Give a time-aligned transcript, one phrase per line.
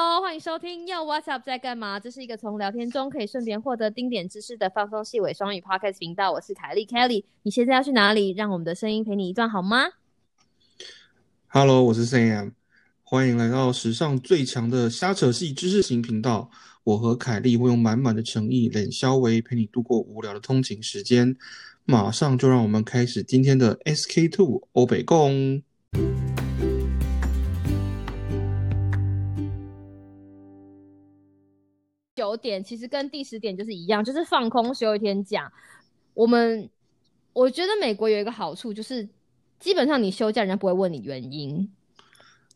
[0.00, 1.98] Hello，欢迎收听又 What's Up 在干嘛？
[1.98, 6.30] 这是一个从聊天中可以顺便获得丁点知识的放松细尾双语 Podcast 频道。
[6.30, 8.30] 我是凯莉 Kelly，你现在要去哪里？
[8.30, 9.86] 让我们的声音陪你一段好吗
[11.48, 12.52] ？Hello，我是 Sam，
[13.02, 16.48] 欢迎来到史上最强的瞎扯系知识型频道。
[16.84, 21.36] 我和凯莉会用满满的诚意、冷消维陪你度过无聊的通勤时间。
[21.84, 25.60] 马上就让我们开始今天的 SK Two 欧北共。
[32.28, 35.50] 九点其实跟第十点就是一样，就是放空休一天假。
[36.14, 36.68] 我们
[37.32, 39.08] 我觉得美国有一个好处，就是
[39.58, 41.70] 基本上你休假，人家不会问你原因。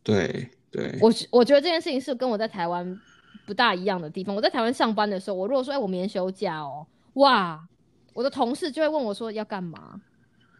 [0.03, 2.99] 对对，我我觉得这件事情是跟我在台湾
[3.45, 4.35] 不大一样的地方。
[4.35, 7.67] 我在台湾上班的时候，我如果说哎我明天休假哦，哇，
[8.13, 10.01] 我的同事就会问我说要干嘛。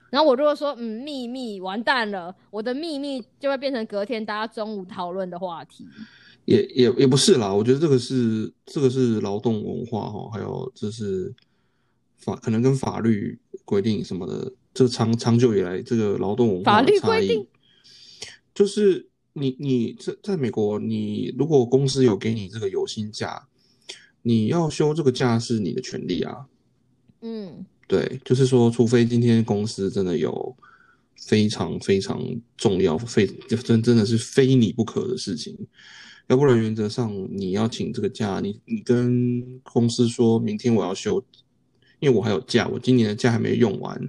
[0.10, 5.88] 然后我如果说嗯秘密，完蛋了，我的秘密就会变成隔天大家中午讨论的话题。
[6.46, 11.34] 也也也不是啦，我觉得这个是这个是劳动文化哈，还有这是
[12.18, 17.48] 法可能跟法律规定什么的，这长长久以来这个劳动文化的差异，
[18.54, 23.48] 就是你你在在美国，你如果公司有给你这个有薪假，
[24.22, 26.48] 你要休这个假是你的权利啊。
[27.22, 30.56] 嗯，对，就是说，除非今天公司真的有
[31.16, 32.22] 非常非常
[32.58, 33.26] 重要、非
[33.64, 35.58] 真真的是非你不可的事情。
[36.28, 41.24] 要不然，原则上你要请这个假，你你跟公司说明天我要休，
[42.00, 44.00] 因为我还有假，我今年的假还没用完，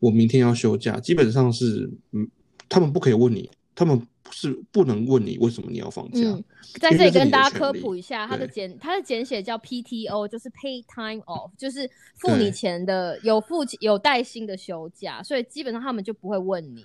[0.00, 2.28] 我明天要休假，基本上是，嗯，
[2.68, 6.20] 他们不可以问你，他们是不能问你为什么你要放假。
[6.80, 16.84] 在这里跟大家科普一下，它的简它的简写叫 PTO，就是 Pay Time Off，就是付你钱的有付有带薪的休假，所以基本上他们就不会问你。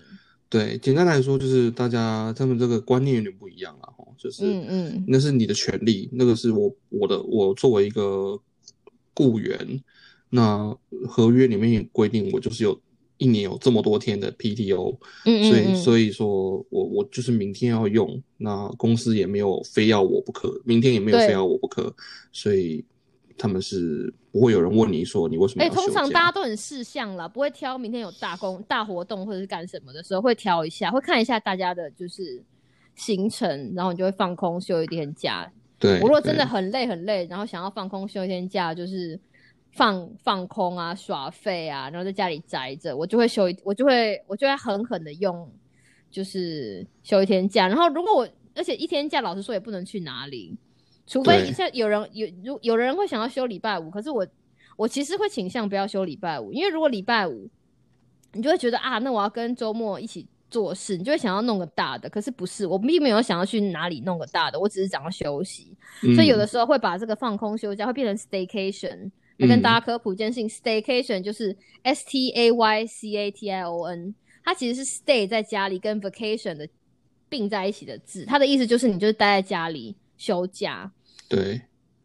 [0.49, 8.39] 对，简单来说就是大家他们这个观念有点不一样了哈，就是嗯嗯，那是你的权利，那个是我我的我作为一个
[9.13, 9.83] 雇员，
[10.29, 10.73] 那
[11.07, 12.79] 合约里面也规定我就是有
[13.17, 21.93] 一年有这么多天的 PTO，嗯嗯，所以所以说我我就是明天要用，那公司也没有非要我不可，明天也没有非要我不可，
[22.31, 22.85] 所以。
[23.37, 25.63] 他们是不会有人问你说你为什么？
[25.63, 32.43] 哎，通常大家都很事项了，不会挑明天有大工大活动或者是干什么的时候会挑一下，会看一下大家的就是
[32.95, 35.51] 行程，然后你就会放空休一天假。
[35.79, 39.19] 对，我如果真的很累很累，然后想要放空休一天假，就是
[39.71, 45.47] 放放空啊耍废啊，然后在家里宅着，我就会休一，我就会我就会狠狠的用，
[46.09, 47.67] 就是休一天假。
[47.67, 50.57] 然后如果我而且一天假，老实说也不能去哪里。
[51.07, 54.27] 除非一下有人有如有人会想要休礼拜五，可是我
[54.75, 57.49] 我其实会倾向不要休礼拜五，因为如果礼拜五
[58.33, 62.09] 你就会觉得啊，那我要跟周末一起做事，你就会想要弄个大的。
[62.09, 65.75] 可是不是，我并没有想要去哪里弄个大的，我只是想要休息。
[66.13, 69.09] 所以有的时候会把这个放空休假会变成 staycation。
[69.37, 74.13] 要跟大家科普一件事情，staycation 就是 s t a y c a t i o n，
[74.43, 76.67] 它其实是 stay 在家里跟 vacation 的
[77.29, 80.91] 并在一起的字，它的意思就是你就是待在家里休假。
[81.29, 81.61] 对，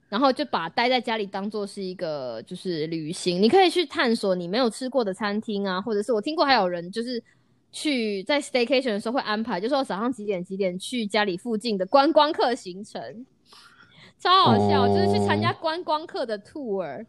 [0.09, 7.22] 然后就把待在家里当做是一个就是旅行，你可以去探索你没有吃过的餐厅啊，或者是我听过还有人就是
[7.71, 13.25] 去在 staycation 的时候会安排，就说早上几点几点去家里附近的观光客行程，
[14.19, 17.06] 超好笑，就是去参加观光客的 tour。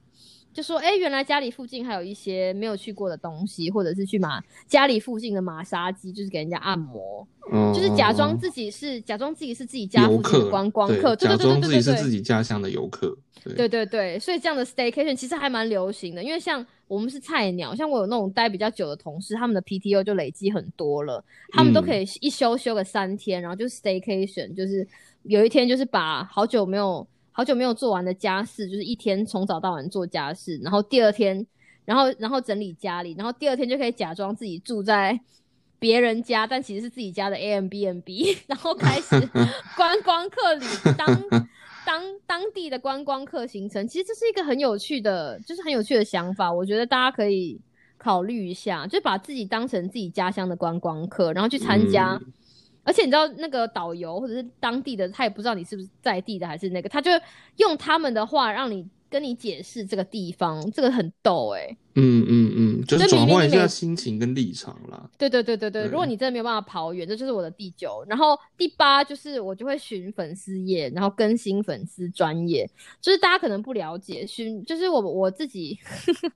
[0.54, 13.18] 就说哎，原来家里附近还有一些没有去过的东西，或者是去马家里附近的马杀鸡，就是给人家按摩，嗯就是假装自己是假装自己是自己家附近的观光客，假装自己是自己家乡的游客。
[13.58, 21.22] 对对对，所以这样的 staycation 其实还蛮流行的，因为像我们是菜鸟，像我有那种待比较久的同事，他们的 PTO 就累积很多了，
[21.52, 24.88] 他们都可以一休休个三天，然后就 staycation，就是
[25.24, 27.06] 有一天就是把好久没有。
[27.36, 31.46] 好久没有做完的家事，就是一天从早到晚做家事，然后第二天，
[31.84, 35.20] 然后然后整理家里，然后第二天就可以假装自己住在
[35.80, 39.20] 别人家，但其实是自己家的 A M B N B，然后开始
[39.76, 40.66] 观光客旅
[40.96, 41.08] 当
[41.84, 43.88] 当当地的观光客行程。
[43.88, 47.60] 其实这是一个很有趣的，就是很有趣的想法，我觉得大家可以
[47.98, 52.22] 考虑一下，就把自己当成自己家乡的观光客，然后去参加。
[52.84, 57.12] 而且你知道那个导游或者是当地的，他也不知道你是不是在地的还是那个，他就
[57.58, 61.78] 用他们的话让你跟你解释这个地方，这个很逗哎。
[61.96, 65.08] 嗯嗯嗯，就是转换一下心情跟立场啦。
[65.18, 68.04] 对对对对对，如果你真的没有办法跑远，这就是我的第九。
[68.10, 72.68] 然后第八就是我就会寻粉丝页，然后更新粉丝专业，
[73.00, 75.78] 就是大家可能不了解，寻就是我我自己，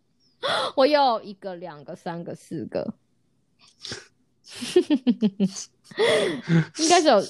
[0.78, 2.94] 我有一个、两个、三个、四个。
[6.78, 7.24] 应该是有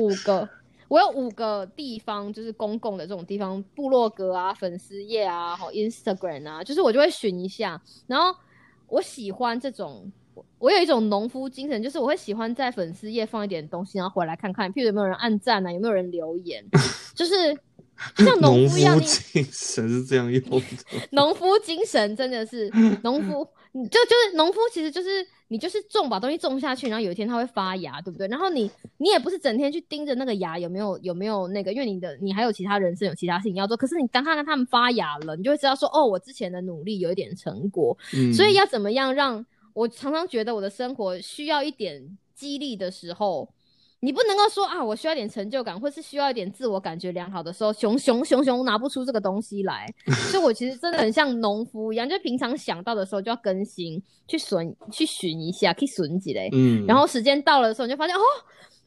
[0.00, 0.48] 五个，
[0.88, 7.80] 我有五个地方，就是公共的这种地方，部落格啊、粉丝页啊、好 Instagram 啊，就是我就会寻一下。
[8.06, 8.38] 然后
[8.86, 10.10] 我喜欢这种，
[10.58, 16.64] 我有一种农夫精神，就是我会喜欢在粉丝页放一点东西，然后回来看看，譬如有没有人按赞啊，有没有人留言，
[17.14, 17.32] 就是
[18.16, 19.00] 像农夫一样。
[19.00, 20.62] 精神是这样用的。
[21.12, 22.70] 农夫精神真的是
[23.02, 23.46] 农夫。
[23.76, 25.08] 你就就是农夫，其实就是
[25.48, 28.28] 你就是种把东西种下去，然后有一天它会发芽，对不对？
[28.28, 33.76] 然后你你也不是整天去盯着那个芽有没有有没有那个，因为你的你还有其他人生有其他事情要做。
[33.76, 37.98] 可是你当看到他们发芽了，你就会知道说，哦，我之前的努力有一点成果。
[38.16, 43.48] 嗯，所以要怎么样让我常常觉得我的生活需要一点激励的时候。
[44.04, 49.86] 你不能够说啊，我需要点成就感，或是需要一点自我感觉良好的时候，熊熊熊熊拿不出这个东西来。
[50.30, 56.50] 所以我其实真的很像农夫一样，就平常想到的时候就要更新，去寻去寻一下，可以寻几嘞。
[56.52, 56.84] 嗯。
[56.86, 58.20] 然后时间到了的时候，你就发现哦，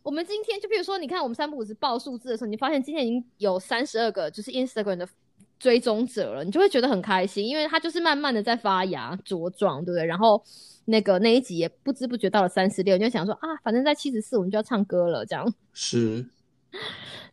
[0.04, 5.10] 我们今天就比如说，你看我们三不五时报数字的时候，你发现今天已经有三十二个就是 Instagram 的
[5.58, 10.06] 追踪者了，你就会觉得很开心，因为它就是慢慢的在发芽茁壮，对不对？
[10.06, 10.44] 然后。
[10.90, 16.26] 那个那一集也不知不觉到了三十六，你就想说啊，反正在七十四我们就要唱歌了，这样 是，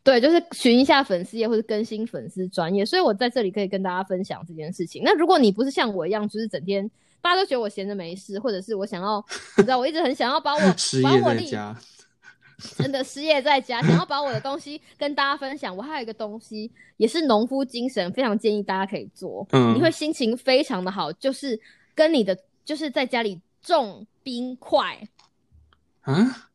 [0.02, 5.02] 对，就是寻一下粉丝页或者更新粉丝专业，所以我在这里可以跟大家分享这件事情。
[5.04, 6.90] 那如果你不是像我一样，就是整天
[7.22, 9.24] 大家都觉得我闲着没事，或者是我想要，
[9.56, 10.58] 你知道，我一直很想要把我
[11.04, 11.76] 把我在家，
[12.76, 15.76] 真的失业在家，想要把我的东西跟大家分享。
[15.76, 21.60] 我还有一个东西也是农夫精神，非常建议大家可以做，嗯，你会心情非常的好，就是
[21.94, 22.36] 跟你的。
[22.64, 25.06] 就是在家里种冰块
[26.02, 26.48] 啊，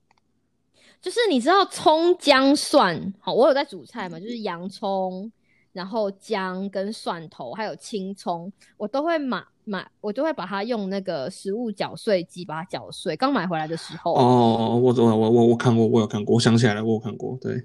[1.02, 5.32] 就是你知道葱姜蒜，好，我有在煮菜嘛，就是洋葱，
[5.72, 13.16] 然后姜跟蒜头，还有青葱，我都会买买，我都会把它用那个食物搅碎机把它搅碎。
[13.16, 17.64] 刚买回来的时候，哦，我我我我我看过，我有看过，我想起来了，我有看过，对，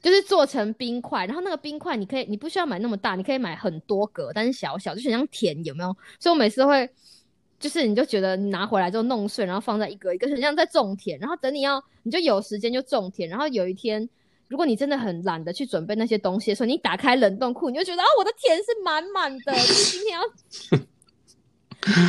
[0.00, 5.96] 就是做成冰块，然后那个冰块你可以，你不需要买那么大，你可以买很多格，但是小小，就是像甜，有没有？
[6.20, 6.90] 所以我每次会。
[7.58, 11.18] 就是你就觉得你拿回来之后弄碎，然后放在一格一个，很像在种田。
[11.18, 13.28] 然后等你要，你就有时间就种田。
[13.30, 14.06] 然后有一天，
[14.48, 19.54] 如果你真的很懒得去准备那些东西的时候，你打开冷冻库，你就觉得啊，我的田是满满的。
[19.90, 20.22] 今天要，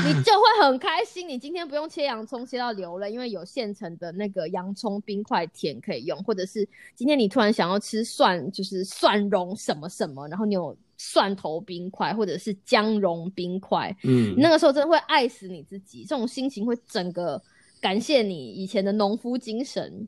[0.05, 1.29] 你就会很开心。
[1.29, 6.21] 你今天不用切洋葱切到流了，因为有现成的那个洋葱冰块田可以用。
[6.23, 10.77] 或者是今天你突然想要吃蒜，就是蒜蓉什么什么，然后你有。
[10.97, 17.41] 蒜头冰块或者是姜蓉冰块，嗯，那个时候真的会爱死你自己，这种心情会整个
[17.79, 20.07] 感谢你以前的农夫精神。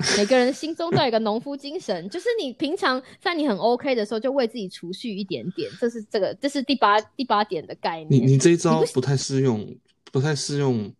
[0.16, 5.70] 每个人心中都有一个农夫精神，就是你平常在你很 OK 的时候，就为自己储蓄一点点。
[5.78, 8.08] 这是这个，这是第八第八点的概念。
[8.10, 9.76] 你你这一招不太适用，
[10.10, 10.90] 不太适用，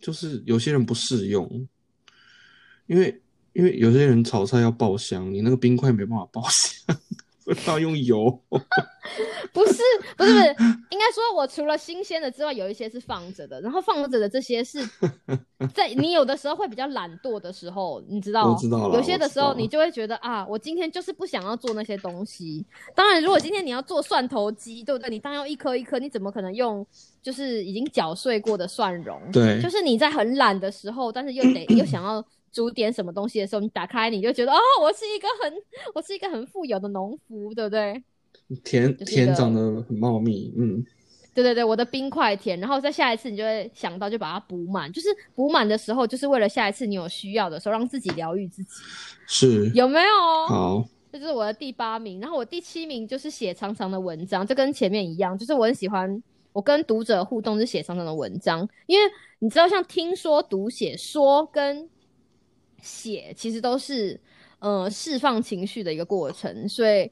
[0.00, 1.68] 就是有些人不适用，
[2.88, 6.97] 因为因为有些人炒菜要爆香，你那个冰块没办法爆香。
[7.66, 8.30] 要用油？
[9.52, 9.82] 不是，不是，
[10.16, 10.32] 不是，
[10.90, 13.60] 应该说，我除了新鲜的之外，有一些是放着的。
[13.60, 14.78] 然后放着的这些是
[15.74, 22.64] 在你有的时候会比较懒惰的时候，你知道，知道有些的时候，你就会觉得啊，我今天就是不想要做那些东西。
[22.94, 25.08] 当然，如果今天你要做蒜头鸡，对不对？
[25.08, 26.86] 你当然要一颗一颗，你怎么可能用
[27.22, 29.20] 就是已经搅碎过的蒜蓉？
[29.32, 32.24] 对，就是你在很懒的时候，但是又得又想要。
[32.52, 35.52] 煮点什么东西的时候，你打开你就觉得哦，我是一个很
[35.94, 38.02] 我是一个很富有的农夫，对不对？
[38.64, 40.82] 田田长得很茂密，嗯，
[41.34, 48.70] 对对对，我的冰块田，然后在下一次你就会想到就把它补满，就是补满的时候，就是为了下一次你有需要的时候让自己疗愈自己，
[49.26, 49.70] 是。
[49.74, 50.08] 有没有？
[50.48, 61.88] 好，这就是我的第八名，然后我第七名就是写长长的文章，就跟前面一样，就是我很喜欢我跟读者互动是写长长的文章，因为你知道像听说读写说跟
[62.82, 64.20] 写其实都是，
[64.58, 67.10] 呃，释放情绪的一个过程，所以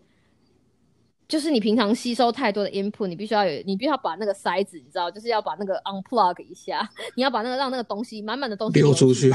[1.28, 9.32] 就是你平常吸收太多的 input，你必须要有，你必须要把那个塞子，你知道，就是要把那个 unplug 一下， 你要把那个让那个东西满满的东西流出去。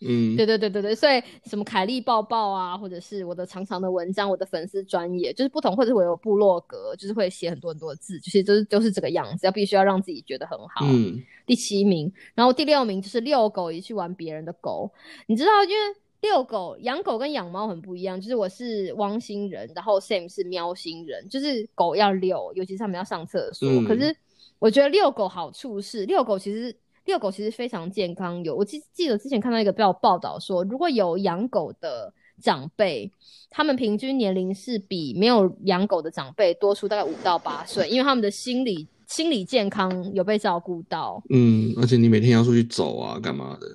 [0.00, 10.84] 嗯，对对对对对，所以什么凯利抱抱啊，或者是我的长长的文章，我的粉丝专业就是不同，或者我有部落格，就是会写很多很多字，其实都是就是这个样子，要必须要让自己觉得很好。
[10.84, 14.92] 嗯，第七名，然后第六名就是遛狗也去玩别人的狗，
[15.28, 24.14] 你知道，因为遛狗养狗跟养猫很不一样，就是我是汪星人，然后 Sam 是喵星人，就是狗要遛，尤其是他们要上厕所，可是
[24.58, 26.76] 我觉得遛狗好处是遛狗其实。
[27.06, 33.10] 遛狗其实非常健康，有我记记得之前看到一个报报道说，如果有养狗的长辈，
[33.48, 41.22] 他们平均年龄是比没有养狗的长辈多出大概五到八岁，因为他们的心理心理健康有被照顾到。
[41.30, 43.66] 嗯，而且你每天要出去走啊，干嘛的？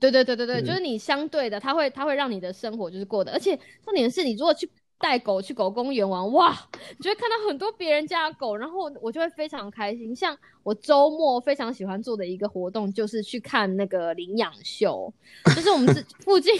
[0.00, 4.70] 对对对对对，对就是你相对的，它会它会让你的生活就是过得，而且重点是你如果去
[5.00, 6.56] 带狗去狗公园玩，哇，
[6.96, 10.14] 你就会看到很多别人家的狗，然后我就会非常开心。
[10.14, 15.12] 像我周末非常喜欢做的一个活动，就是去看那个领养秀，
[15.54, 16.52] 就是我们这附近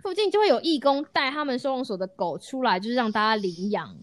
[0.00, 3.94] 附近就会有义工带他们收容所的狗出来，就是让大家领养。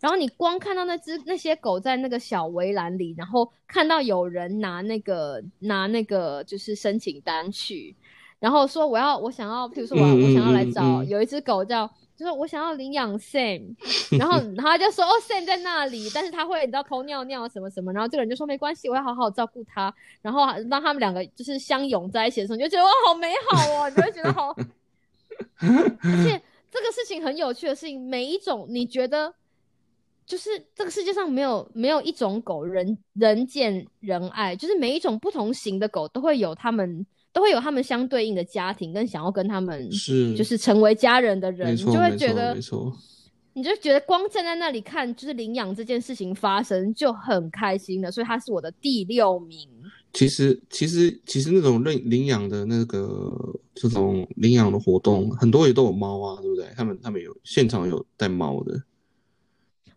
[0.00, 7.94] 然后你光看到那只那些狗在那个小围栏里，然后看到有人拿那个拿那个就是申请单去，
[8.40, 11.88] 然后说我要我想要，譬如说我我想要来找有一只狗叫，
[12.20, 13.74] 就是我想要领养 Sam，
[14.20, 24.48] 然后他就说哦 Sam 在那里，但是他会你知道偷尿尿什么什么，然后这个人就说没关系，我要好好照顾他，然后让他们两个就是相拥在一起的时候，你就觉得哇好美好哦，你就会觉得好，
[25.64, 29.32] 而且这个事情很有趣的事情，每一种你觉得。
[30.26, 42.92] 就是这个世界上没有没有一种狗人人见人爱，就是每一种不同型的狗都会有他们都会有他们相对应的家庭跟想要跟他们是就是成为家人的人，你就会觉得没错，
[43.52, 49.68] 你就觉得光站在那里看就是领养这件事情发生就很开心了，所以他是我的第六名。
[50.12, 53.32] 其实其实其实那种领领养的那个
[53.74, 56.66] 这种领养的活动，很多也都有猫啊，对不对？
[56.76, 58.82] 他们他们有现场有带猫的，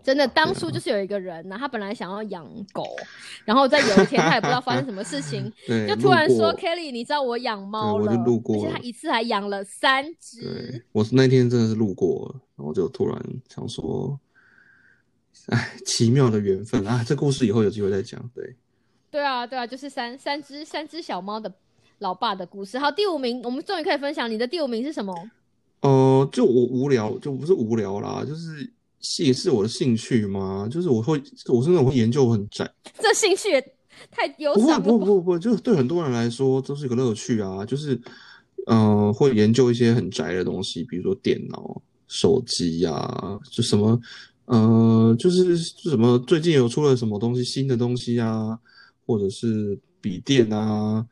[0.03, 2.83] 真的，当啊初就是有一个人呢，他本来想要养狗，
[3.45, 5.51] 然然后在有一天他也不知道发生什么事情，
[5.87, 10.85] 就突然说：“Kelly，你知道我养猫了，对我就路过而且他一次还养了三对只。
[10.91, 13.15] 我是那天真的是路过了，然后就突然
[13.47, 14.19] 想说，
[15.49, 17.03] 哎，奇妙的缘分啊！
[17.07, 18.19] 这故事以后有机会再讲。
[18.33, 18.55] 对，”
[19.11, 21.53] 对啊，对啊，就是三三只三只小猫的
[21.99, 22.79] 老爸的故事。
[22.79, 25.13] 好，第五名，我们终于可以分享你的第五名是什么？
[25.81, 28.73] 呃，就我无聊，就不是无聊啦，就是
[29.19, 32.69] 也是我的兴趣吗，就是我会，我是那种会研究很窄，
[32.99, 33.61] 这兴趣也
[34.09, 34.61] 太有不？
[34.61, 37.99] 不会不会不会，就是对很多人来说都是一个乐趣啊，就是
[38.67, 43.99] 呃会研究一些很宅的东西，比如说电脑、手机呀、就什么
[44.45, 48.57] 呃就是就什么最近有出了什么东西新的东西啊，
[49.05, 51.05] 或者是笔电啊。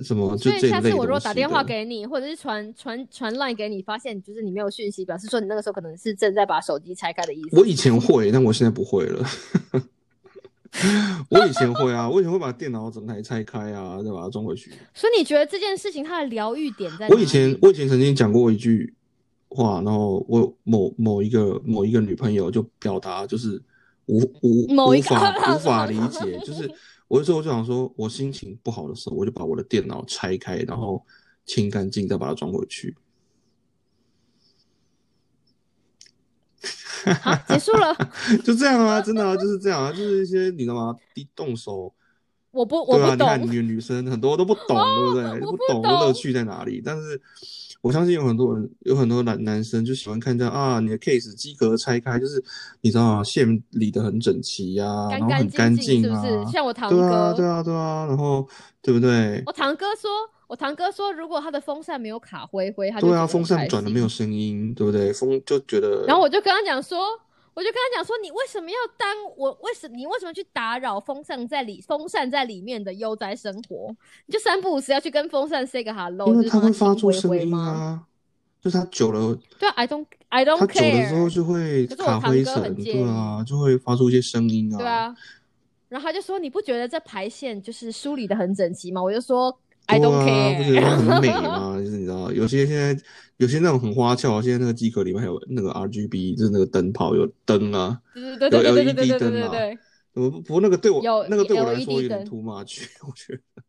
[0.00, 7.58] 什么就所以下次我如果打电话的给你，或者是传传传 line 给你，发现就是你没有讯息，表示说你那个时候可能是正在把手机拆开的意思。
[7.58, 9.26] 我以前会，但我现在不会了。
[11.30, 14.70] 我以前会啊，我以前会把电脑整台拆开啊，再把它装回去。
[14.92, 17.14] 所以你觉得这件事情它的疗愈点在哪里？
[17.14, 18.92] 我以前我以前曾经讲过一句
[19.48, 23.62] 话，然后我某某一个某一个女朋友就表达就是
[24.04, 26.70] 无无某一个无法 无法理解，就是
[27.08, 31.04] 我有时候就想说，我心情不好的时候，我就把我的电脑拆开，然后
[31.44, 32.96] 清干净，再把它装回去。
[37.22, 37.94] 好结束了，
[38.42, 40.96] 就这样啊，真的啊，就是这样啊，就是一些你知道吗？
[41.14, 41.94] 低动手，
[42.50, 43.48] 我不我不你看懂。
[43.48, 45.40] 女女生很多都不懂，对不对？
[45.46, 46.82] 不懂乐趣在哪里？
[46.84, 47.22] 但是
[47.86, 52.42] 我相信有很多人，有很多男男生就喜欢看这样啊，你的 case 机壳拆开，就是
[52.80, 53.22] 你知道吗？
[53.22, 56.50] 线理得很整齐呀、然后很干净是不啊，是？
[56.50, 58.44] 像我堂哥对啊，哥，对啊，对啊，然后
[58.82, 59.40] 对不对？
[59.46, 60.10] 我堂哥说，
[60.48, 65.12] 我堂哥说，如果他的风扇没有卡灰灰，他就对啊，风扇转的没有声音，对不对？
[65.12, 66.98] 风就觉得，然后我就跟他讲说，
[67.56, 69.50] 我就跟他讲说，你为什么要当我？
[69.62, 73.96] 为什你为什么去打扰风扇在里风扇在里面的悠哉生活？
[74.26, 77.58] 你就三不五时要去跟风扇 say 个 hello，因为就是让它会发出声音吗？
[77.58, 78.04] 啊，
[78.60, 81.30] 就是它久了，对啊，I don't I don't 久了之后。
[81.30, 84.76] 就会卡灰尘，对啊，就会发出一些声音啊。
[84.76, 85.16] 对啊，
[85.88, 89.02] 然后他就说你不觉得这排线就是梳理的很整齐吗？
[89.02, 91.78] 我就说 I don't care，、不是很美吗？
[91.82, 92.96] 就是你知道，有些现在
[93.36, 99.78] 有些那种很花俏，现在那个机壳里面还有那个 RGB，就是那个灯泡有灯啊，对对对对对对对对对。
[100.12, 103.62] 不不过那个对我那个对我来说有点 too much，我觉得。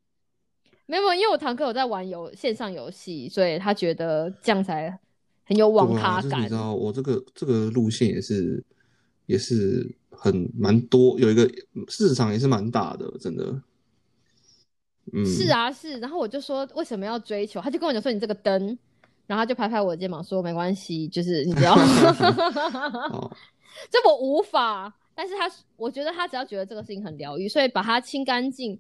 [0.86, 4.98] 没有，因为我堂哥有在玩游线上游戏，所以他觉得这样才
[5.44, 6.30] 很有网咖感。
[6.30, 8.64] 就是、你知道，我这个这个路线也是
[9.26, 11.46] 也是很蛮多，有一个
[11.90, 13.62] 市场也是蛮大的，真的。
[15.14, 16.00] 嗯，是啊，是。
[16.00, 17.62] 然后我就说为什么要追求？
[17.62, 18.78] 他就跟我讲说你这个灯，
[19.26, 23.32] 然后他就拍拍我的肩膀说没关系，就是你知道，哦，
[23.90, 24.94] 这我无法。
[25.16, 28.80] 但是他我觉得他只要觉得这个事情很疗愈，所以把它清干净，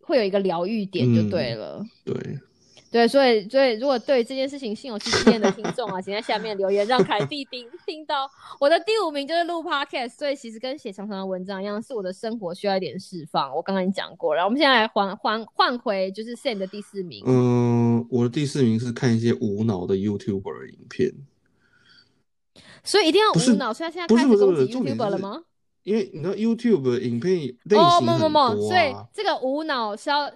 [0.00, 1.84] 会有一个疗愈点就对了。
[2.02, 2.14] 对，
[2.90, 8.28] 对，所以所以如果对这件事情心有戚戚焉的听众啊， 请在下面留言，让凯蒂听听到
[8.58, 13.54] 我的第五名就是录 podcast，所以其实跟写长长的文章一样，是我的生活需要一点释放。
[13.54, 17.22] 我刚刚已经讲过，然后我们现在来换换换回就是 Sam 的第四名。
[17.26, 21.12] 嗯，我的第四名是看一些无脑的 YouTuber 影片，
[22.82, 25.44] 所以一定要无脑，所以他现在开始攻击不是重点 YouTuber 了吗？
[25.84, 30.30] 因为你知道 YouTube 影片类哦，型很多所以啊，这个无脑是要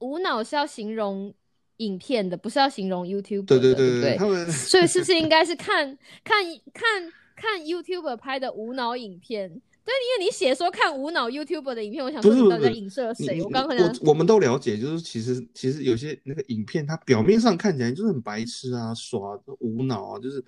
[0.00, 1.32] 无脑是要形容
[1.78, 5.86] 影片的，不是要形容 YouTube 对对对不对，他们所以是不是应该是 看
[6.22, 9.48] 看看看 YouTube 拍的无脑影片？
[9.84, 13.42] 对，因为你写说看无脑 YouTube 的影片，我想说你到底在影射谁？
[13.42, 20.44] 我刚刚我我们都了解，就是其实其实有些那个影片，它表面上看起来就是很白痴啊，耍无脑啊，就是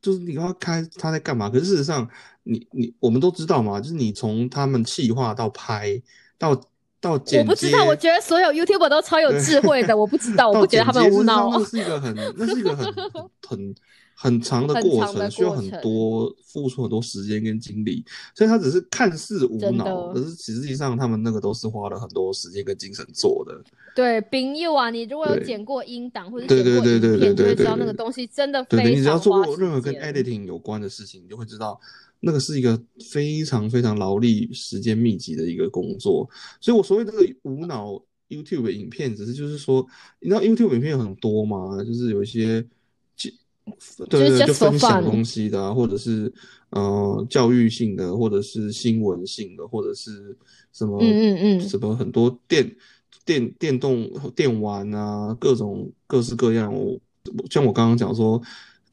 [0.00, 1.50] 就是你要开他在干嘛？
[1.50, 2.08] 可是事实上，
[2.44, 6.00] 你你我们都知道嘛，就是你从他们企划到拍
[6.38, 6.58] 到。
[7.04, 9.94] 到剪我不知道，我觉得所有 YouTuber 都超有智慧的。
[9.96, 11.50] 我不知道，我不觉得他们无脑。
[11.50, 12.92] 那是一个很，那是一个很
[13.46, 13.74] 很
[14.16, 18.02] 很长的过程，需要很多付出很多时间跟精力。
[18.34, 23.52] 所以他只是看似无脑，可是实际上他们那个都是花了很多时间跟精神做的。
[23.94, 31.78] 对，冰佑啊，你如果有剪过音档或者对对对对对对，就会知道那个东西真的非常你只要做过任何跟 editing 有关的事情，你就会知道。
[32.24, 32.80] 那个是一个
[33.12, 36.28] 非常非常劳力、时间密集的一个工作，
[36.60, 39.86] 所以我所谓这个无脑 YouTube 影片，只是就是说，
[40.20, 42.64] 你知道 YouTube 影片有很多嘛，就是有一些，
[44.08, 46.32] 对对，就分享东西的，或者是
[46.70, 50.36] 呃教育性的，或者是新闻性的，或者是
[50.72, 52.74] 什么，嗯嗯嗯，什么很多电
[53.24, 56.98] 电电动电玩啊，各种各式各样，我
[57.50, 58.40] 像我刚刚讲说。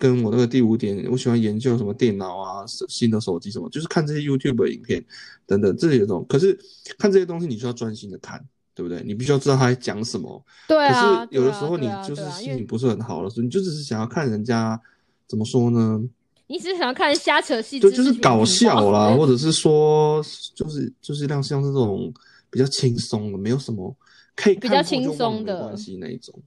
[0.01, 5.05] 跟我那个第五点，我喜欢研究什么电脑啊、新的手机什么，就是看这些 YouTube 影片
[5.45, 6.25] 等等这些种。
[6.27, 6.57] 可是
[6.97, 8.43] 看这些东西，你需要专心的看，
[8.73, 9.03] 对不对？
[9.05, 10.43] 你必须要知道他在讲什么。
[10.67, 11.23] 对啊。
[11.23, 14.81] 可是有的时候你就是心情不是很好的时候，你就只是想要看人家
[15.27, 16.01] 怎么说呢？
[16.47, 20.19] 你只是想要看瞎扯戏，对，就是搞笑啦，或者是说，
[20.55, 22.11] 就是就是像像这种
[22.49, 23.95] 比较轻松的，没有什么
[24.35, 26.41] 可以比较轻松的关系那一种，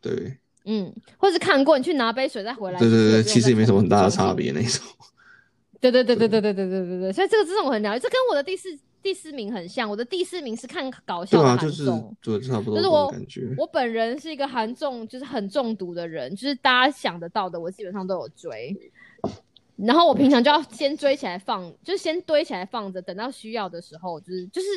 [0.00, 0.38] 对。
[0.64, 2.78] 嗯，或是看过，你去拿杯水再回来。
[2.78, 4.82] 对对对，其实也没什么很大的差别那种。
[5.80, 8.68] 对对对对对对对对对对，所以这个这种我很了解，这跟我的第四
[9.02, 9.86] 第四名很像。
[9.88, 12.76] 我的第四名是看搞笑的韩综，对，差不多。
[12.76, 18.74] 就是我感觉，我本人是一个韩综就是很中毒的人，就是大家想得到的，我基本上都有追。
[19.76, 24.68] 然后我平常就要先追起来放，就是先堆起来放着，等到需要的时候，就是就是，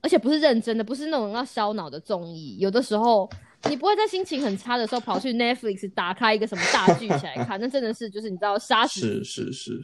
[0.00, 3.28] 而且不是认真的，不是那种要烧脑的综艺，有的时候。
[3.64, 9.82] 你不会在心情很差的时候跑去 Netflix 打开一个什么大剧起来看， 那真的是就是你知道杀死是是是，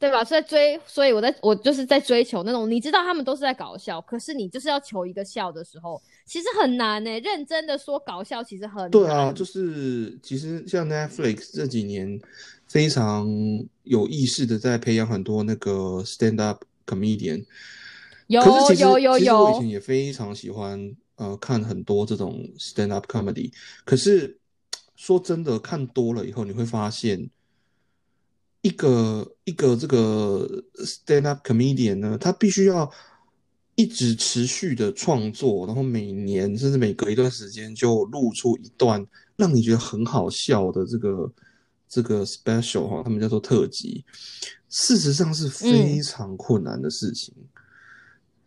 [0.00, 0.24] 对吧？
[0.24, 7.20] 所以追，所以我在我就是在追求那种你知道他们都是在搞笑，可是你就是要求一个笑的时候，其实很难呢。
[7.20, 12.18] 认真的说搞笑其实很对啊，就是其实像 Netflix 这几年
[12.66, 13.28] 非常
[13.82, 17.44] 有意识的在培养很多那个 stand up comedian，
[18.28, 18.40] 有
[18.74, 20.96] 有有有，我以前也非常喜欢。
[21.16, 23.52] 呃，看很多这种 stand up comedy，
[23.84, 24.38] 可是
[24.96, 27.30] 说真的，看多了以后，你会发现，
[28.62, 32.90] 一个一个这个 stand up comedian 呢，他必须要
[33.74, 39.04] 一直持续的创作，然后每年甚至每隔一段时间就露出一段
[39.36, 41.32] 让你觉得很好笑的这个
[41.88, 44.04] 这个 special 哈，他们叫做特辑，
[44.68, 47.34] 事实上是非常困难的事情。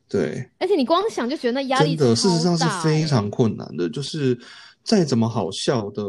[0.07, 3.89] 对，而且你光想就觉得那压力真的，事实上是非常困难的。
[3.89, 4.37] 就是
[4.83, 6.03] 再怎么好笑的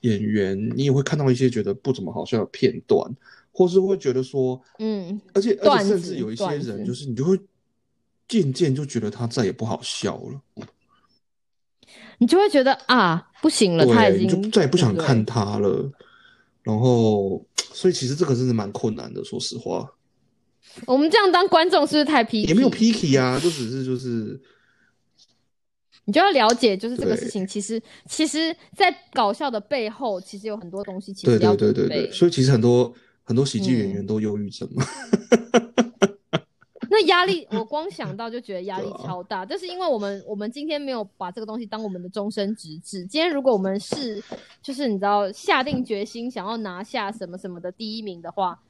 [0.00, 3.00] 演员，你也会看到一些觉得不怎么好笑的片段，
[3.50, 7.38] 或是会觉得说，嗯，而且而且甚至有一些人，就是你就会
[8.28, 10.66] 渐渐就觉得他再也不好笑了，
[12.18, 15.90] 你就会觉得啊，不行了，他已经再也不想看他了。
[16.62, 19.90] 然后， 所以其实这个真的蛮困难的，说实话。
[20.86, 22.48] 我们这样当观众是不是太 picky？
[22.48, 24.40] 也没有 picky 啊，就只是就是，
[26.06, 32.12] 你就要了解，就是这个事情，其实其实，在搞笑的背后，其实有很多东西，其实要对对对对对。
[32.12, 34.84] 所以其实很多很多喜剧演员都忧郁症嘛。
[36.90, 39.46] 那压力，我光想到就觉得压力超大。
[39.46, 43.06] 但是因为我们我们今天没有把这个东西当我们的终身职志。
[43.06, 44.22] 今天如果我们是
[44.62, 48.60] 就是你知道下定决心想要拿下什么什么的第一名的话。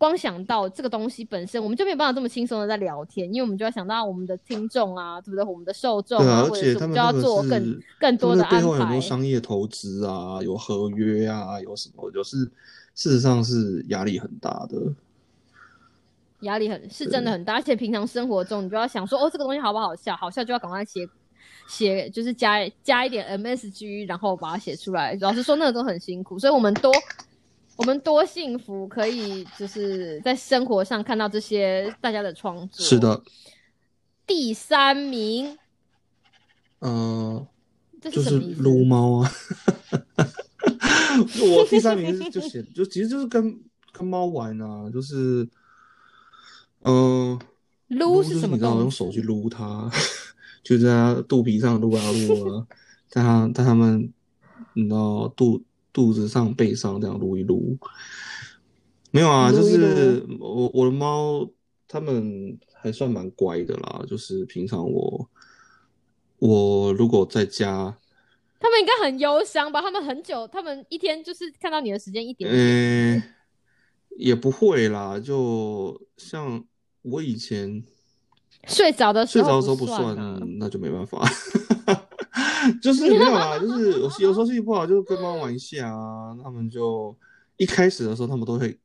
[0.00, 5.44] 光想到这个东西本身，我们就没有办法这么轻松的在聊天，因为我们就要想到我们的听众啊，对不对？
[5.44, 8.56] 我们的受众啊，或者他们就要做更更多的安排。
[8.56, 12.38] 背后很多商业投资啊，有合约啊，有什么，就是
[12.94, 14.78] 事实上是压力很大的。
[16.40, 20.16] 压力很是真的很大，而且平常生活中你就要想说，哦，这个东西好不好笑？
[20.16, 21.06] 好笑就要赶快写
[21.68, 25.14] 写，就是加加一点 MSG，然后把它写出来。
[25.20, 26.90] 老实说，那个都很辛苦，所以我们多。
[27.76, 32.84] 我们多幸福，可以就是在生活上看到这些大家的创作。
[32.84, 33.22] 是的，
[34.26, 35.56] 第三名，
[36.80, 37.46] 嗯，
[38.02, 39.32] 就是撸猫啊。
[41.42, 43.58] 我第三名就写，就其实就是跟
[43.92, 45.48] 跟猫玩啊，就是，
[46.82, 47.38] 嗯，
[47.88, 48.56] 撸是什么？
[48.56, 49.90] 你知道用手去撸它，
[50.62, 52.66] 就在它肚皮上撸啊撸啊。
[53.08, 54.12] 在它在它们
[54.74, 55.60] 你知道肚
[55.92, 57.78] 肚子上背上这样撸一撸。
[59.10, 61.48] 没有啊，就是我我的猫，
[61.88, 64.04] 它们还算蛮乖的啦。
[64.06, 65.28] 就是平常我
[66.38, 67.98] 我如果在家，
[68.60, 69.80] 它们应该很忧伤吧？
[69.82, 72.48] 它们很久，它们一天就是看到你的时间一点。
[72.52, 73.22] 嗯，
[74.16, 75.18] 也不会啦。
[75.18, 76.64] 就像
[77.02, 77.82] 我以前
[78.68, 81.28] 睡着的时候睡着的时候不算，那就没办法。
[82.80, 86.36] 就是没有啦，就是有有时候心情不好，就跟猫玩一下啊。
[86.42, 87.16] 他们就
[87.56, 88.78] 一开始的时候，他们都会。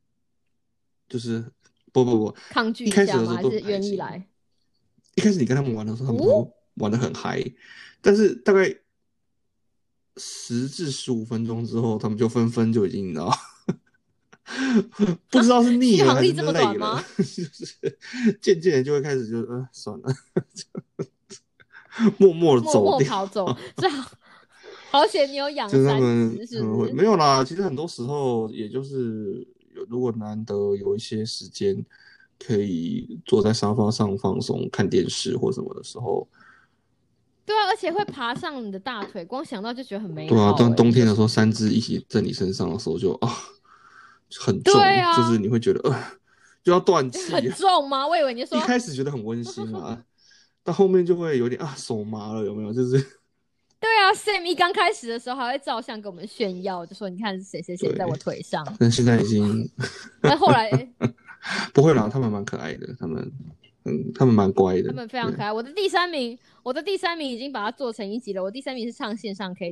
[1.07, 1.45] 就是
[1.93, 4.27] 不不不，抗拒一开始的时候都愿意来。
[5.13, 7.39] 一开始你跟他们玩的时候，他们都玩的很嗨，
[8.01, 8.75] 但是大概
[10.17, 13.31] 十至十五分钟之后，他们就纷纷就已经你知道，
[15.29, 17.99] 不知道是腻了还是累了，就是
[18.41, 20.11] 渐渐的就会开始就呃算了，
[22.17, 23.57] 默默的走掉，跑走。
[23.77, 24.11] 最好
[24.91, 26.93] 好险你有养就是他们是不是？
[26.93, 29.47] 没有啦，其实很多时候也就是。
[29.89, 31.85] 如果难得有一些时间，
[32.39, 36.25] 可以坐在沙发上放松、看电视或什么的时候，
[37.45, 40.33] 对啊，而且会爬上你的大腿，光想到就觉得很美好。
[40.33, 43.29] 对啊，当冬天的时候，三只一起在你身上的时候，就 啊，
[44.39, 44.73] 很重，
[45.17, 45.93] 就是你会觉得呃，
[46.63, 47.33] 就要断气。
[47.33, 48.07] 很重吗？
[48.07, 50.01] 我以为你说一开始觉得很温馨啊，
[50.65, 52.73] 到后面就会有点啊手麻了，有没有？
[52.73, 52.97] 就是。
[53.77, 58.65] 对啊，Sam 一刚开始的时候还会照相给我们炫耀，就说你看谁谁谁在我腿上。
[58.79, 59.69] 但现在已经，
[60.23, 60.71] 但后来
[61.71, 63.31] 不会啦，他们蛮可爱的，他们
[63.83, 65.51] 嗯，他们蛮乖的，他们非常可爱。
[65.51, 68.41] 我的第三名，我的第三名已经把它做成一集了。
[68.41, 69.71] 我第三名是唱线上 K。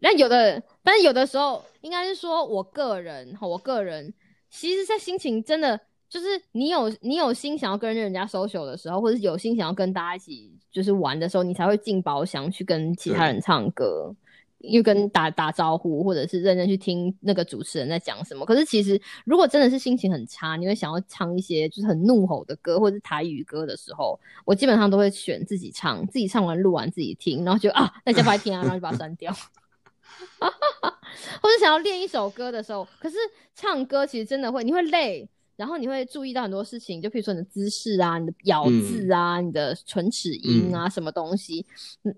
[0.00, 4.14] 那有的，但是有的时候应该是说我个人，我个人
[4.50, 5.80] 其实，在心情真的。
[6.08, 14.14] 就是你有你有心想要跟人家 social 的时候，或者有心想要跟大家一起就是玩的时候，你才会进包厢去跟其他人唱歌，
[14.58, 18.46] 又跟打打招呼，或者是认真去听那个主持人在讲什么。
[18.46, 29.32] 可是其实如果真的是心情很差，你会想要唱一些就是很怒吼的歌，或者是台语歌的时候，我基本上都会选自己唱，自己唱完录完自己听，然后就啊大家不爱听啊，然后就把它删掉。
[30.38, 33.16] 或者想要练一首歌的时候，可是
[33.54, 35.28] 唱歌其实真的会，你会累。
[35.56, 41.64] 然后你会注意到很多事情，就比如说你的姿势啊、你的咬字啊、你的唇齿音啊，什么东西，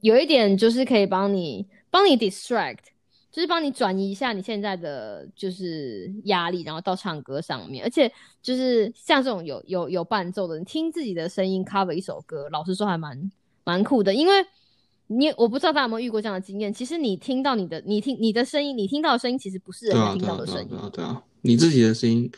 [0.00, 2.78] 有一点就是可以帮你帮你 distract，
[3.30, 7.84] 就是帮你转移一下你现在的就是压力，然后到唱歌上面。
[7.84, 13.30] 而且就是像这种有有有伴奏的，你听自己的声音 cover 一首歌，老实说还蛮
[13.62, 14.12] 蛮酷的。
[14.12, 14.44] 因为
[15.06, 22.28] 你我不知道大家有没有遇过这样的经验，其实你听到你的你听你的声音，你听到的声音其实不是人家听到的声音，啊对啊，你自己的声音。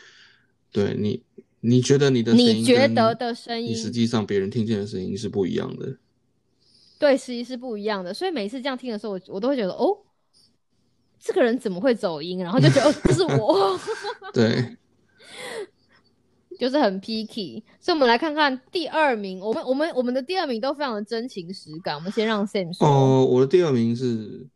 [0.71, 1.21] 对你，
[1.59, 5.97] 你觉得你的你觉得的声音，你实际上别人听见的声音是不一样的。
[6.97, 8.13] 对，实际是不一样的。
[8.13, 9.97] 所以每次这样听的时候，我我都会觉得，哦，
[11.19, 12.39] 这个人怎么会走音？
[12.39, 13.79] 然后就觉得，哦，这是我。
[14.33, 14.77] 对，
[16.59, 17.63] 就是很 picky。
[17.79, 19.39] 所以，我们来看看第二名。
[19.39, 21.95] 我们我们我们的第二名都非常的真情实感。
[21.95, 22.87] 我们先让 Sam 说。
[22.87, 24.47] 哦，我的第二名是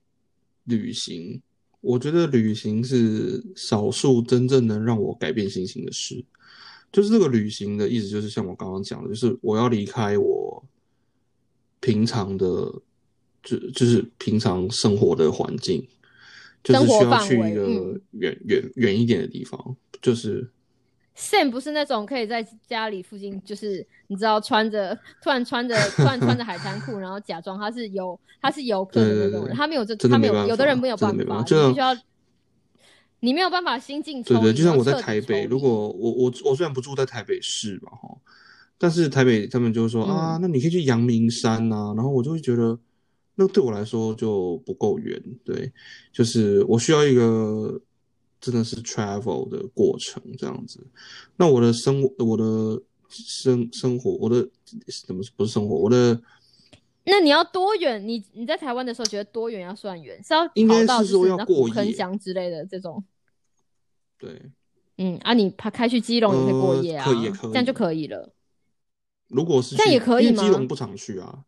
[0.65, 1.41] 旅行。
[1.86, 6.24] 我觉得旅行是少数真正能让我改变心情的事。
[6.91, 10.63] 就是这个旅行的意思，就是像我刚刚讲的，就是我要离开我
[11.80, 12.45] 平常的，
[13.43, 15.86] 就就是平常生活的环境，
[16.63, 20.50] 就是需要去一个远远远一点的地方，就是。
[21.17, 29.56] Sam 不是那种可以在家里附近，就是你知道穿着 突然穿着 突然穿着海滩裤， 然后假装他是游他是游客的那种人。
[29.56, 31.95] 他没有这，他没有，有的人没有办法，就必须要
[33.21, 34.21] 你没有办法心境。
[34.21, 38.17] 对对，就像我在台北，如果我我我虽然不住在台北市嘛哈，
[38.78, 42.78] 但是台北他们就说啊，那你可以去阳明山呐，然后我就会觉得
[43.36, 45.71] 那对我来说就不够远，对，
[46.12, 47.80] 就是我需要一个。
[48.45, 50.86] 真的是 travel 的过程这样子，
[51.36, 52.79] 那我的生活，我的
[53.10, 54.47] 生生活，我的
[55.08, 55.75] 怎么不是生活？
[55.75, 56.21] 我的，
[57.05, 58.08] 那你要多远？
[58.08, 60.23] 你你在台湾的时候觉得多远要算远？
[60.23, 63.03] 是要应该是说要过夜乡之类的这种。
[64.19, 64.39] 对，
[64.97, 68.31] 嗯啊，你怕开去基隆也可以过夜啊，可以可以，这样就可以了。
[69.29, 70.43] 如果是这样也可以吗？
[70.43, 71.45] 基隆不常去啊。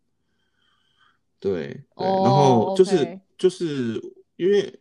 [1.39, 4.01] 对对，然后就是就是
[4.38, 4.79] 因为。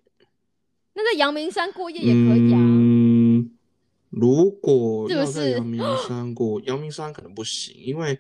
[0.97, 2.59] 那在阳明山过夜也可以啊。
[2.59, 3.51] 嗯，
[4.09, 5.79] 如果要在阳明
[6.09, 8.19] 山过，阳明山可能不行，因为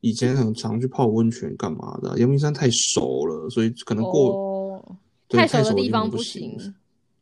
[0.00, 2.18] 以前很常去泡温泉干嘛的。
[2.18, 4.84] 阳明山太熟了，所以可能过
[5.28, 6.58] 太熟的地方不行，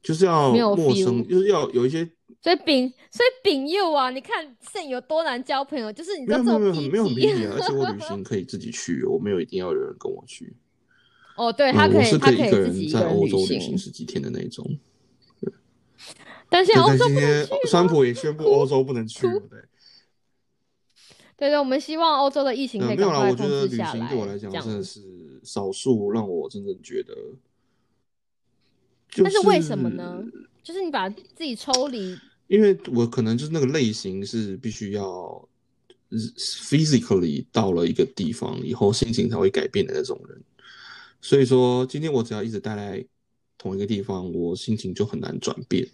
[0.03, 2.09] 就是要陌生，就是要有一些。
[2.41, 10.55] 所以丙，所以丙佑啊，你看肾有多难交朋友，就是你知道这种没有没有很没有很而且我旅行可以自己去，我没有一定要有人跟我去。
[11.37, 14.65] 哦，对他可以，他可以自己在欧洲旅行十几天的那种。
[16.55, 19.49] 但是欧洲今天川普也宣布欧洲不能去， 对对
[21.51, 23.29] 对，我们希望欧洲的疫情可以没有啦。
[23.29, 27.13] 我觉得旅行对我来讲真的是少数让我真正觉得。
[29.17, 30.23] 但是为什么呢？
[30.63, 35.49] 就是你把自己抽离，因为我可能就是那个类型是必须要
[36.13, 40.41] physically 到了一个地方以后，心情才会改变的那种人。
[41.21, 43.05] 所以说，今天我只要一直待在
[43.59, 45.85] 同一个地方，我心情就很难转变。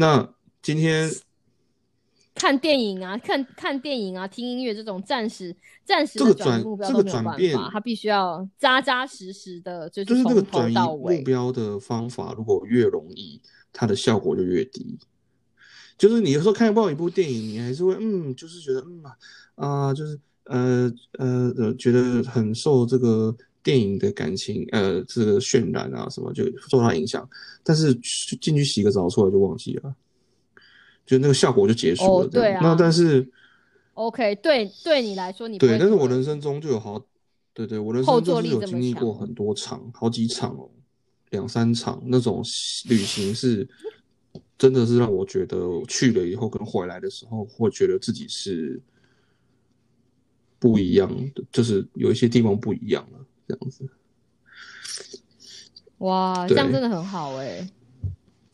[0.00, 0.26] 那
[0.62, 1.10] 今天
[2.34, 10.74] 看电影啊，看看电影啊，听音乐这种暂时暂时的转目标都没有办法，他必须要扎扎实实的，就是就是这个转移。
[10.74, 13.38] 目标的方法如果越容易，
[13.74, 14.98] 它的效果就越低。
[15.98, 19.02] 就是你有时候看不一部电影，你还是会嗯，就是觉得嗯
[19.56, 23.36] 啊，就是呃呃呃，觉得很受这个。
[23.62, 27.28] 电影的感情，呃，这个渲染啊，什么就受它影响，
[27.62, 29.94] 但是进去洗个澡出来就忘记了，
[31.04, 32.26] 就那个效果就结束了。
[32.28, 32.60] 对啊。
[32.62, 33.30] 那但是
[33.94, 37.04] ，OK，对，对你来说你对，但是我人生中就有好，
[37.52, 40.70] 对对，我人生中是有经历过很多场，好几场哦，
[41.30, 42.42] 两三场那种
[42.88, 43.68] 旅行是，
[44.56, 48.80] 真的是让我觉得去了以后跟回来的时候，会觉得自己是
[50.58, 53.18] 不一样的，就是有一些地方不一样了。
[53.50, 53.88] 这样子，
[55.98, 57.68] 哇，这样真的很好哎。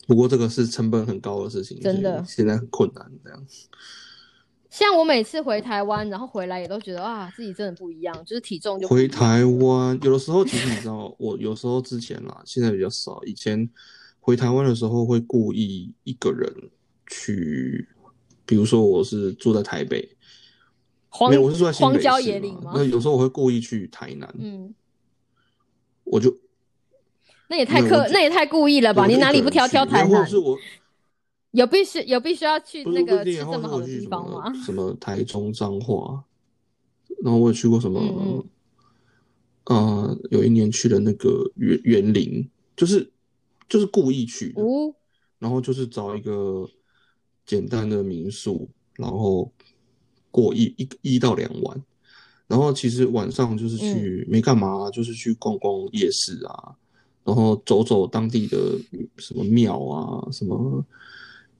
[0.07, 3.11] 不过这个是成本很高的事情，真的现在很困难。
[3.23, 3.45] 这样，
[4.69, 9.99] 像我每次回台湾，然后回来也都觉得啊，自己真的不一样，就是体重就回台湾。
[10.01, 13.21] 有的时候其实你知道，我有时候之前啦，现在比较少。
[13.25, 13.69] 以前
[14.19, 16.49] 回台湾的时候会故意一个人
[17.07, 17.87] 去，
[18.45, 20.17] 比如说我是住在台北。
[21.29, 22.73] 没有，我是住在荒郊野岭吗？
[22.75, 24.71] 那有时候我会故意去台南，嗯，
[26.11, 26.35] 我就
[27.47, 29.05] 那也太刻，那也太故意了吧？
[29.05, 30.25] 你哪里不挑挑台南？
[30.25, 30.57] 是我
[31.51, 34.53] 有必须有必须要去那个吃这么好的地方吗？
[34.65, 36.23] 什么台中彰化，
[37.23, 38.45] 然后我也去过什么，
[39.65, 43.11] 呃，有一年去了那个园园林，就是
[43.69, 44.61] 就是故意去的，
[45.39, 46.69] 然后就是找一个
[47.45, 49.51] 简单的民宿，然后。
[50.29, 51.83] 过一一一到两晚，
[52.47, 56.73] 然后其实晚上就是去没干嘛，就是去逛逛夜市啊，
[57.23, 58.57] 然后走走当地的
[59.17, 60.81] 什么庙啊，什么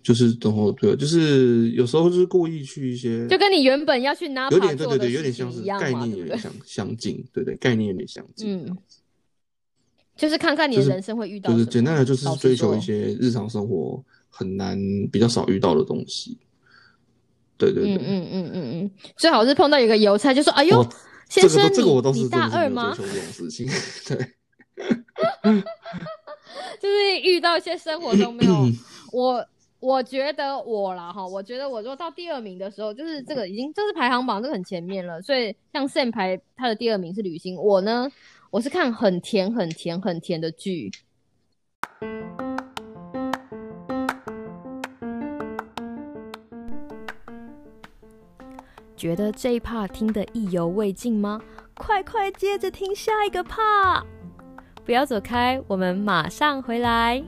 [0.02, 8.78] 就是然后对，就是有时候就是故意去一些，就跟你原本要去拿有点对对对，有点像是概念有点相相近，对对，概念有点相近，嗯，
[10.16, 14.80] 就是看看你的人生会遇到，就是简单的就是追求一些日常生活很难
[15.12, 16.38] 比较少遇到的东西。
[17.58, 20.86] 对对对，嗯嗯嗯嗯嗯，最好是碰到一个邮差，就说：“哎呦，
[21.30, 23.68] 先生，你你大二吗？”这种事情，
[24.08, 24.18] 对，
[26.80, 28.54] 就是遇到一些生活中没有
[29.12, 29.46] 我，
[29.80, 38.10] 我觉得我啦哈，我觉得我如果到第二名的时候，就是这个已经就是排行榜这很前面了，所以像 Sam 排他的第二名是旅行，我呢，
[38.52, 40.92] 我是看很甜很甜很甜的剧。
[48.98, 51.40] 觉得这一 part 听得意犹未尽吗？
[51.76, 54.04] 快快接着听下一个 part！
[54.84, 57.24] 不要走开，我们马上回来。